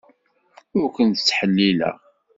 Ur 0.79 0.87
ken-ttḥellileɣ. 0.95 1.97